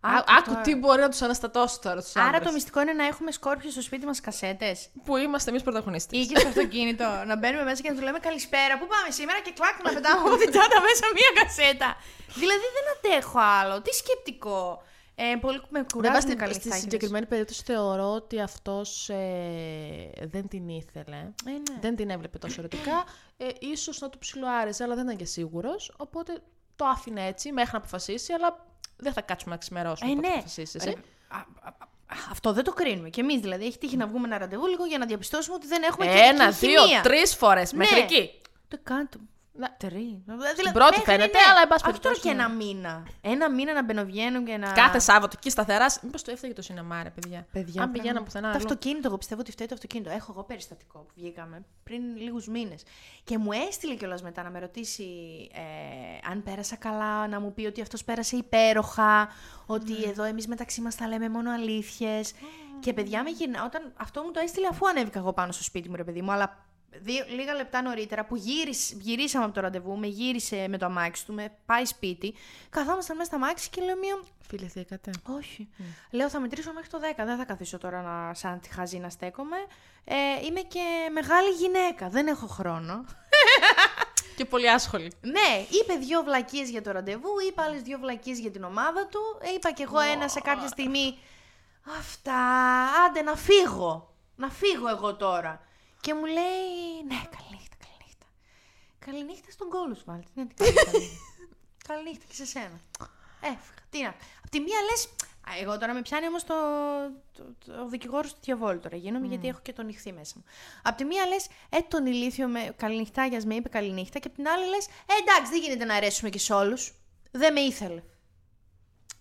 [0.00, 0.60] Α, Άκου άκου τώρα.
[0.60, 3.82] τι μπορεί να τους αναστατώσει τώρα τους Άρα το μυστικό είναι να έχουμε σκόρπιο στο
[3.82, 4.88] σπίτι μας κασέτες.
[5.04, 6.16] Που είμαστε εμείς πρωταγωνιστέ.
[6.16, 7.04] Ή και στο αυτοκίνητο.
[7.26, 8.78] να μπαίνουμε μέσα και να του λέμε καλησπέρα.
[8.78, 11.96] Πού πάμε σήμερα και κλάκ να πετάμε από την τσάντα μέσα μία κασέτα.
[12.34, 13.82] δηλαδή δεν αντέχω άλλο.
[13.82, 14.82] Τι σκεπτικό.
[15.14, 20.48] Ε, πολύ με Βέβαια, κουράζει στη, καλή στη συγκεκριμένη περίπτωση θεωρώ ότι αυτός ε, δεν
[20.48, 21.16] την ήθελε.
[21.16, 21.80] Ε, ναι.
[21.80, 23.04] Δεν την έβλεπε τόσο ερωτικά.
[23.36, 25.94] Ε, ίσως να του ψιλοάρεσε, αλλά δεν ήταν και σίγουρος.
[25.96, 26.42] Οπότε
[26.76, 28.66] το άφηνε έτσι μέχρι να αποφασίσει, αλλά
[29.02, 30.10] δεν θα κάτσουμε να ξημερώσουμε.
[30.10, 30.32] Ε, πότε ναι.
[30.34, 30.86] αποφασίσεις εσύ.
[30.88, 30.94] Ρε,
[31.28, 33.08] α, α, α, Αυτό δεν το κρίνουμε.
[33.08, 33.64] Και εμείς δηλαδή.
[33.66, 36.46] Έχει τύχει να βγούμε ένα ραντεβού λίγο για να διαπιστώσουμε ότι δεν έχουμε και- Ένα,
[36.46, 37.00] και δύο, χημεία.
[37.00, 37.72] τρεις φορές.
[37.72, 37.78] Ναι.
[37.78, 38.30] Μέχρι εκεί.
[38.68, 39.18] Το κάτω.
[39.60, 40.22] Να- Τρει.
[40.56, 42.42] Στην πρώτη φαίνεται, αλλά εν πάση Αυτό περιπτώσει, και ναι.
[42.42, 43.02] ένα μήνα.
[43.20, 44.72] Ένα μήνα να μπαινοβγαίνω και να.
[44.72, 45.86] Κάθε Σάββατο εκεί σταθερά.
[46.02, 47.46] Μήπως το έφταιγε το σινεμά, ρε παιδιά.
[47.52, 48.22] Παιδιά, Αν πηγαίναμε πράγμα.
[48.24, 48.50] πουθενά.
[48.50, 48.66] Το αλλού.
[48.66, 50.10] αυτοκίνητο, εγώ πιστεύω ότι φταίει το αυτοκίνητο.
[50.10, 52.82] Έχω εγώ περιστατικό που βγήκαμε πριν λίγους μήνες.
[53.24, 55.04] Και μου έστειλε κιόλας μετά να με ρωτήσει
[55.52, 59.28] ε, αν πέρασα καλά, να μου πει ότι αυτός πέρασε υπέροχα,
[59.66, 60.06] ότι Ναι.
[60.10, 62.32] εδώ εμείς μεταξύ μας θα λέμε μόνο αλήθειες.
[62.80, 63.64] Και παιδιά με γυρνά.
[63.64, 66.32] Όταν αυτό μου το έστειλε αφού ανέβηκα εγώ πάνω στο σπίτι μου, ρε παιδί μου,
[66.32, 66.64] αλλά
[66.98, 71.26] δύο, λίγα λεπτά νωρίτερα που γύρισ, γυρίσαμε από το ραντεβού, με γύρισε με το αμάξι
[71.26, 72.34] του, με πάει σπίτι.
[72.70, 74.22] Καθόμασταν μέσα στο αμάξι και λέω μία.
[74.48, 75.10] Φιληθήκατε.
[75.38, 75.68] Όχι.
[76.10, 77.22] Λέω θα μετρήσω μέχρι το 10.
[77.24, 79.56] Δεν θα καθίσω τώρα να, σαν τη χαζή να στέκομαι.
[80.04, 80.14] Ε,
[80.46, 82.08] είμαι και μεγάλη γυναίκα.
[82.08, 83.04] Δεν έχω χρόνο.
[84.36, 85.12] Και πολύ άσχολη.
[85.20, 89.20] ναι, είπε δύο βλακίες για το ραντεβού, είπα άλλες δύο βλακίες για την ομάδα του.
[89.40, 91.18] Ε, είπα κι εγώ ένα σε κάποια στιγμή.
[91.98, 92.42] Αυτά.
[93.06, 94.14] Άντε να φύγω.
[94.36, 95.60] Να φύγω εγώ τώρα.
[96.00, 98.26] Και μου λέει, ναι, καληνύχτα, καληνύχτα.
[98.98, 100.28] Καληνύχτα στον κόλο σου, βάλτε.
[100.34, 101.18] Ναι, τι καληνύχτα.
[101.86, 102.80] καληνύχτα και σε σένα.
[103.40, 103.80] Έφυγα.
[103.90, 104.08] Τι να.
[104.44, 105.08] Απ' τη μία λες.
[105.60, 106.54] Εγώ τώρα με πιάνει όμως το,
[107.32, 108.96] το, το, ο δικηγόρος του διαβόλου τώρα.
[108.96, 110.44] Γίνομαι γιατί έχω και τον νυχθή μέσα μου.
[110.82, 114.18] Απ' τη μία λες, ε, τον ηλίθιο με καληνυχτάγια με είπε καληνύχτα.
[114.18, 116.92] Και απ' την άλλη λες, ε, εντάξει, δεν γίνεται να αρέσουμε και σε όλους.
[117.30, 118.02] Δεν με ήθελε.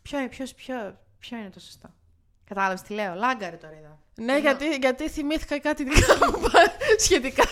[0.01, 1.93] Ποιο, ποιος, ποιο, ποιο είναι το σωστό;
[2.49, 3.13] Κατάλαβες τι λέω.
[3.13, 3.99] Λάγκαρε τώρα εδώ.
[4.15, 7.43] Ναι, γιατί, γιατί θυμήθηκα κάτι δικά μου πα- σχετικά.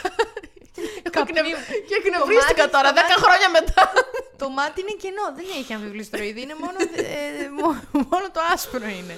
[1.12, 1.44] Καπνί-
[1.88, 3.22] και εκνευρίστηκα μάτι τώρα, στο 10 μάτι.
[3.24, 3.92] χρόνια μετά.
[4.38, 5.26] Το μάτι είναι κενό.
[5.36, 6.42] Δεν έχει αμφιβληστροειδή.
[6.42, 9.16] Είναι μόνο, ε, μό- μόνο το άσπρο είναι.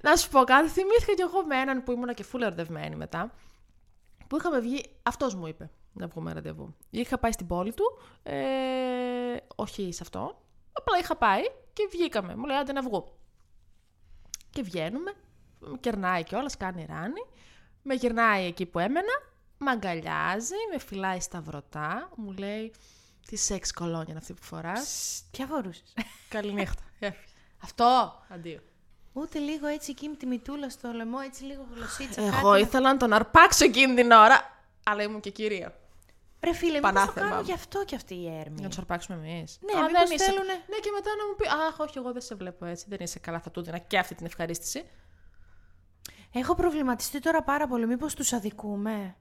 [0.00, 3.34] Να σου πω κάτι, θυμήθηκα κι εγώ με έναν που ήμουνα και φούλα ερωτευμένη μετά.
[4.28, 6.74] Που είχαμε βγει, αυτός μου είπε να βγούμε ραντεβού.
[6.90, 8.36] Είχα πάει στην πόλη του, ε,
[9.56, 12.36] όχι σε αυτό, απλά είχα πάει και βγήκαμε.
[12.36, 13.16] Μου λέει άντε να βγω.
[14.58, 15.12] Και βγαίνουμε,
[15.58, 17.24] με κερνάει κιόλας, κάνει ράνι,
[17.82, 19.12] με γυρνάει εκεί που έμενα,
[19.58, 22.72] με αγκαλιάζει, με φυλάει στα βρωτά, μου λέει
[23.28, 25.22] τι σεξ κολόνια είναι αυτή που φοράς.
[25.30, 25.82] Ποια φορούσε.
[26.28, 26.82] Καληνύχτα.
[26.98, 27.24] Έφυγε.
[27.62, 28.22] Αυτό.
[28.28, 28.60] Αντίο.
[29.12, 32.22] Ούτε λίγο έτσι εκεί με τη μητούλα στο λαιμό, έτσι λίγο γλωσσίτσα.
[32.22, 32.62] Εγώ κάτι.
[32.62, 35.74] ήθελα να τον αρπάξω εκείνη την ώρα, αλλά ήμουν και κυρία.
[36.44, 37.44] Ρε φίλε, μήπως το Πανάθεμά κάνουν μου.
[37.46, 38.60] γι' αυτό κι αυτή η έρμη.
[38.60, 39.58] Να τους αρπάξουμε εμείς.
[39.60, 42.64] Ναι, μήπως θέλουνε- Ναι, και μετά να μου πει Αχ, όχι, εγώ δεν σε βλέπω
[42.64, 42.84] έτσι.
[42.88, 44.88] Δεν είσαι καλά, θα του δίνα και αυτή την ευχαρίστηση.
[46.34, 47.86] Έχω προβληματιστεί τώρα πάρα πολύ.
[47.86, 49.16] Μήπως τους αδικούμε;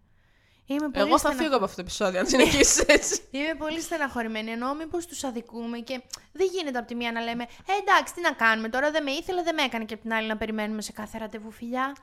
[0.66, 3.22] Είμαι πολύ, Εγώ θα στενα- φύγω από αυτό το επεισόδιο, αν συνεχίσεις έτσι.
[3.32, 4.52] Είμαι πολύ στεναχωρημένη.
[4.52, 6.02] Εννοώ μήπως τους αδικούμε και
[6.32, 9.12] δεν γίνεται από τη μία να λέμε Ε, εντάξει, τι να κάνουμε τώρα, δεν με
[9.12, 11.96] ήθελε, δεν με έκανε και από την άλλη να περιμένουμε σε κάθε ραντεβού φιλιά.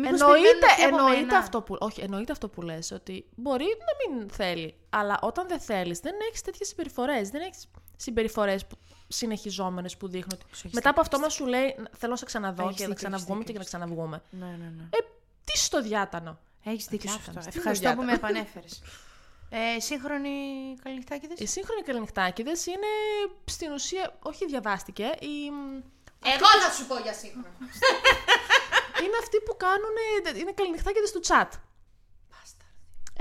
[0.00, 1.38] Μήπως εννοείται, περιμένουν και από εννοείται, μένα.
[1.38, 5.60] αυτό που, όχι, εννοείται αυτό που λες, ότι μπορεί να μην θέλει, αλλά όταν δεν
[5.60, 10.90] θέλεις δεν έχεις τέτοιες συμπεριφορές, δεν έχεις συμπεριφορές που, συνεχιζόμενες που δείχνουν ότι έχεις μετά
[10.90, 13.52] από αυτό μας σου λέει θέλω να σε ξαναδώ Έχεις και να δίκιο, ξαναβγούμε έχεις
[13.52, 14.22] και να ξαναβγούμε.
[14.30, 14.82] Ναι, ναι, ναι.
[14.90, 14.98] Ε,
[15.44, 16.38] τι στο διάτανο.
[16.64, 17.50] Έχεις δίκιο σε διάτανος, αυτό.
[17.50, 18.82] τι Ευχαριστώ είναι που ο με επανέφερες.
[19.50, 20.30] Ε, σύγχρονη
[20.82, 21.38] καληνυχτάκηδες.
[21.38, 22.90] Οι σύγχρονοι καληνυχτάκιδες είναι
[23.44, 25.52] στην ουσία, όχι διαβάστηκε, η,
[26.24, 27.54] Εγώ θα σου πω για σύγχρονο.
[29.04, 29.94] είναι αυτοί που κάνουν,
[30.40, 31.48] είναι καληνυχτάκιδες του chat.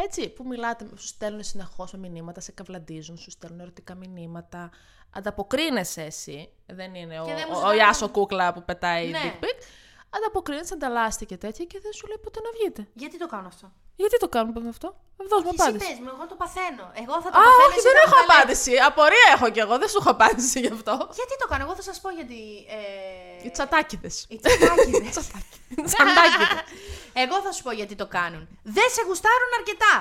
[0.02, 4.70] Έτσι, που μιλάτε, σου στέλνουν συνεχώς με μηνύματα, σε καβλαντίζουν, σου στέλνουν ερωτικά μηνύματα.
[5.10, 6.50] Ανταποκρίνεσαι εσύ.
[6.66, 9.20] Δεν είναι ο, Και δεν μου ο, ο ζητάνε- Ιάσο Κούκλα που πετάει Ναι.
[9.24, 9.64] dick pic.
[10.10, 12.88] ανταποκρίνεται, ανταλλάσσεται και τέτοια και δεν σου λέει ποτέ να βγείτε.
[12.94, 14.88] Γιατί το κάνω αυτό; Γιατί το κάνουμε αυτό,
[15.32, 15.82] δώσ' μου Εσύ απάντηση.
[15.90, 16.86] πες μου, εγώ το παθαίνω.
[17.02, 17.64] Εγώ θα το Α, παθαίνω.
[17.68, 18.36] όχι, εσύ δεν θα έχω μου τα λες.
[18.38, 18.72] απάντηση.
[18.90, 20.94] Απορία έχω κι εγώ, δεν σου έχω απάντηση γι' αυτό.
[21.20, 22.40] Γιατί το κάνω, εγώ θα σας πω γιατί.
[22.78, 23.46] Ε...
[23.46, 24.16] Οι τσατάκιδες.
[24.34, 25.16] Οι τσατάκιδες.
[25.90, 26.52] Τσαντάκιδες.
[27.24, 28.44] Εγώ θα σου πω γιατί το κάνουν.
[28.78, 29.94] Δεν σε γουστάρουν αρκετά.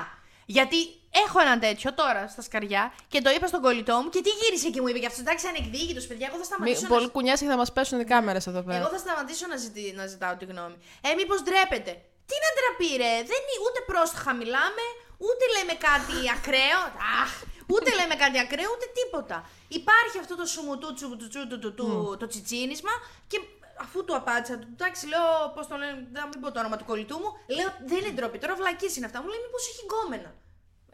[0.57, 0.77] Γιατί
[1.25, 4.69] έχω έναν τέτοιο τώρα στα σκαριά και το είπα στον κολλητό μου και τι γύρισε
[4.69, 5.19] και μου είπε και αυτό.
[5.21, 6.27] Εντάξει, ανεκδίκητο, παιδιά.
[6.29, 6.81] Εγώ θα σταματήσω.
[6.81, 6.87] να...
[6.87, 8.77] Πολύ κουνιάσαι και θα μας πέσουν οι κάμερες εδώ πέρα.
[8.77, 10.75] Εγώ θα σταματήσω να, ζητή, να ζητάω τη γνώμη.
[11.01, 12.01] Ε, μήπως ντρέπεται.
[12.29, 14.85] Τι να ντραπεί, ρε; Δεν είναι ούτε πρόστιχα μιλάμε,
[15.27, 16.79] ούτε λέμε κάτι ακραίο.
[17.23, 17.31] Αχ,
[17.73, 19.37] ούτε λέμε κάτι ακραίο, ούτε τίποτα.
[19.79, 21.87] Υπάρχει αυτό το σουμουτού τσου, του, τσου, του, του, του,
[22.19, 22.93] το τσιτσίνισμα
[23.31, 23.37] και
[23.85, 26.85] αφού του απάντησα, του εντάξει, λέω πώς το λένε, να μην πω το όνομα του
[26.91, 29.17] κολλητού μου, λέω δεν είναι ντροπή, τώρα βλακής είναι αυτά.
[29.21, 30.31] Μου λέει μήπως έχει γκόμενα.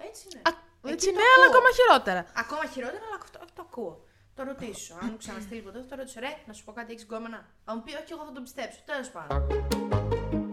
[0.08, 0.42] Έτσι είναι.
[0.50, 0.52] Α,
[0.84, 1.54] Εκεί Έτσι το ναι, αλλά ακούω.
[1.58, 2.22] ακόμα χειρότερα.
[2.44, 3.94] Ακόμα χειρότερα, αλλά αυτό το ακούω.
[4.36, 4.94] Το ρωτήσω.
[5.02, 6.20] Αν μου ξαναστείλει ποτέ, θα το ρωτήσω.
[6.20, 8.80] Ρε, να σου πω κάτι, έχεις γκόμενα; Θα μου πει, Όχι, εγώ θα τον πιστέψω.
[8.86, 10.45] Τέλος πάντων.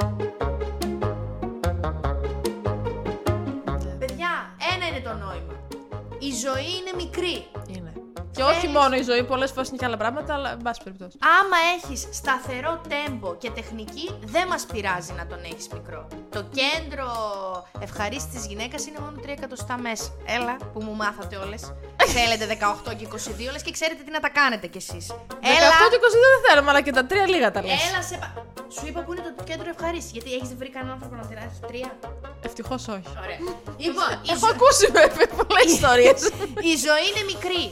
[6.22, 7.46] Η ζωή είναι μικρή.
[7.68, 7.91] Είναι.
[8.36, 11.16] Και όχι μόνο η ζωή, πολλές φορές είναι και άλλα πράγματα, αλλά εν πάση περιπτώσει.
[11.40, 16.06] Άμα έχεις σταθερό τέμπο και τεχνική, δεν μας πειράζει να τον έχεις μικρό.
[16.30, 17.06] Το κέντρο
[17.80, 20.04] ευχαρίστησης της γυναίκας είναι μόνο 3 εκατοστά μέσα.
[20.26, 21.72] Έλα, που μου μάθατε όλες.
[22.06, 25.06] Θέλετε 18 και 22 λες και ξέρετε τι να τα κάνετε κι εσείς.
[25.10, 25.14] 18
[25.56, 27.88] Έλα, και 22 δεν θέλουμε, αλλά και τα τρία λίγα τα λες.
[27.90, 28.16] έλα σε...
[28.20, 28.32] πα-
[28.78, 31.60] Σου είπα που είναι το κέντρο ευχαρίστησης, γιατί έχεις βρει κανέναν άνθρωπο να την έχει
[31.70, 31.90] τρία;
[32.48, 33.08] Ευτυχώς όχι.
[33.24, 33.40] Ωραία.
[33.84, 35.02] λοιπόν, η, Έχω ζω- ακούσει με
[35.40, 36.18] πολλές ιστορίες.
[36.72, 37.64] η ζωή είναι μικρή.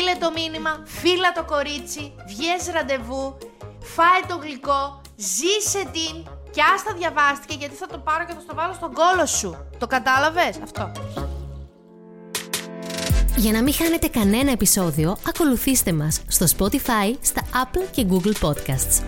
[0.00, 3.38] Στείλε το μήνυμα, φύλα το κορίτσι, βγες ραντεβού,
[3.80, 6.14] φάε το γλυκό, ζήσε την
[6.50, 9.66] και άστα διαβάστηκε γιατί θα το πάρω και θα στο βάλω στον κόλο σου.
[9.78, 10.92] Το κατάλαβες αυτό;
[13.36, 19.02] Για να μην χάνετε κανένα επεισόδιο, ακολουθήστε μας στο Spotify, στα Apple και Google Podcasts.